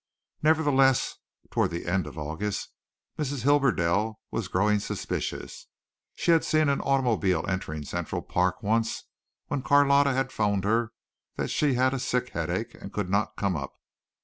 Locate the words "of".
2.07-2.17